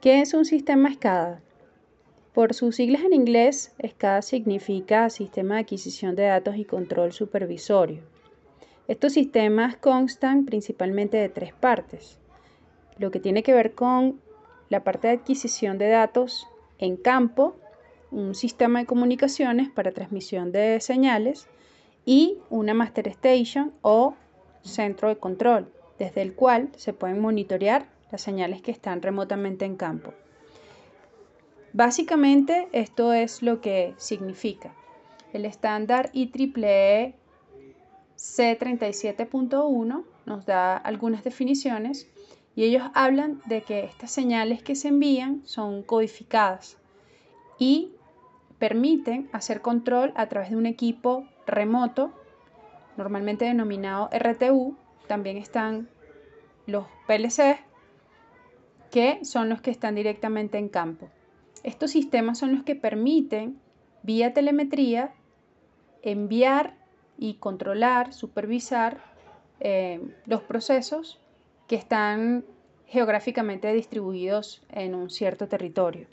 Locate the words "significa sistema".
4.22-5.56